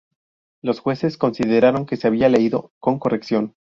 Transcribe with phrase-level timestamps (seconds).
[0.63, 3.53] Los jueces consideraron que se había leído con corrección.